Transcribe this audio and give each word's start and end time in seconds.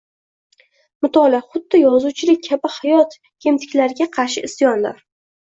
Mutolaa, 1.05 1.41
xuddi 1.51 1.81
yozuvchilik 1.81 2.41
kabi 2.49 2.71
hayot 2.79 3.15
kemtikliklariga 3.47 4.09
qarshi 4.19 4.49
isyondir 4.49 5.07